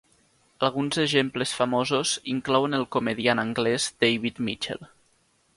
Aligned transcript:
Alguns 0.67 0.97
exemples 1.03 1.53
famosos 1.57 2.15
inclouen 2.35 2.79
el 2.81 2.89
comediant 2.97 3.45
anglès 3.47 3.89
David 4.07 4.45
Mitchell. 4.49 4.87